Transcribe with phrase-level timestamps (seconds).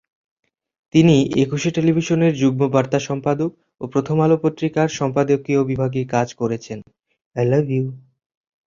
[0.93, 3.51] তিনি একুশে টেলিভিশনের যুগ্ম বার্তা সম্পাদক
[3.81, 6.79] ও প্রথম আলো পত্রিকার সম্পাদকীয় বিভাগে কাজ করেছেন।